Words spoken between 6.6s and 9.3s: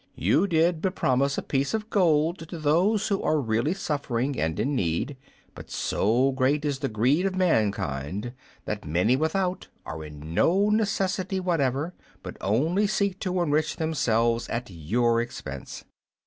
is the greed of mankind that many